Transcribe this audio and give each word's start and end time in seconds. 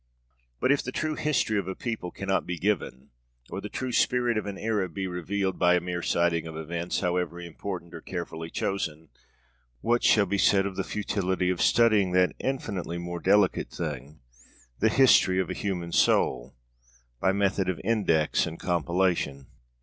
But 0.59 0.71
if 0.71 0.81
the 0.81 0.91
true 0.91 1.13
history 1.13 1.59
of 1.59 1.67
a 1.67 1.75
people 1.75 2.09
cannot 2.09 2.47
be 2.47 2.57
given, 2.57 3.11
or 3.51 3.61
the 3.61 3.69
true 3.69 3.91
spirit 3.91 4.35
of 4.35 4.47
an 4.47 4.57
era 4.57 4.89
be 4.89 5.05
revealed 5.05 5.59
by 5.59 5.75
a 5.75 5.79
mere 5.79 6.01
citing 6.01 6.47
of 6.47 6.57
events, 6.57 7.01
however 7.01 7.39
important 7.39 7.93
or 7.93 8.01
carefully 8.01 8.49
chosen, 8.49 9.09
what 9.81 10.03
shall 10.03 10.25
be 10.25 10.39
said 10.39 10.65
of 10.65 10.75
the 10.75 10.83
futility 10.83 11.51
of 11.51 11.61
studying 11.61 12.13
that 12.13 12.33
infinitely 12.39 12.97
more 12.97 13.19
delicate 13.19 13.69
thing, 13.69 14.21
the 14.79 14.89
history 14.89 15.39
of 15.39 15.51
a 15.51 15.53
human 15.53 15.91
soul, 15.91 16.55
by 17.19 17.31
method 17.31 17.69
of 17.69 17.79
index 17.83 18.47
and 18.47 18.59
compilation? 18.59 19.45